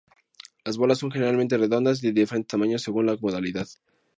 [0.65, 3.67] Las bolas son generalmente redondas y de diferentes tamaños según la modalidad.